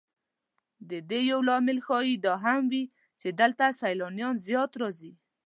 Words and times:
د 0.89 0.91
دې 1.09 1.19
یو 1.31 1.39
لامل 1.49 1.77
ښایي 1.87 2.15
دا 2.25 2.33
هم 2.43 2.63
وي 2.71 2.83
چې 3.19 3.27
دلته 3.39 3.65
سیلانیان 3.81 4.35
زیات 4.47 4.71
راځي. 4.81 5.11